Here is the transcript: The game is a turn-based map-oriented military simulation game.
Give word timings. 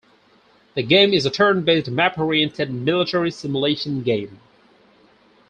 The 0.73 0.81
game 0.81 1.13
is 1.13 1.27
a 1.27 1.29
turn-based 1.29 1.91
map-oriented 1.91 2.71
military 2.73 3.29
simulation 3.29 4.01
game. 4.01 4.39